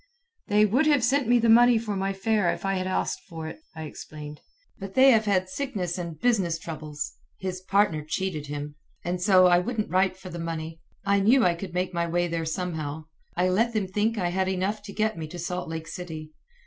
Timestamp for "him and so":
8.47-9.45